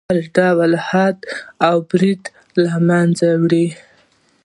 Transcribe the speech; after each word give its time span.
هر 0.09 0.19
ډول 0.35 0.71
حد 0.87 1.17
او 1.67 1.75
برید 1.89 2.21
له 2.63 2.73
منځه 2.89 3.27
وړي. 3.43 3.67